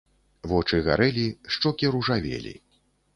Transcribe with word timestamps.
Вочы 0.53 0.79
гарэлі, 0.87 1.25
шчокі 1.57 1.91
ружавелі. 1.97 2.55